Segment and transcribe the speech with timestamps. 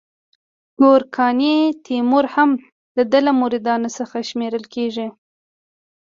[0.79, 1.55] ګورکاني
[1.85, 2.49] تیمور هم
[2.95, 5.07] د ده له مریدانو څخه شمیرل کېده.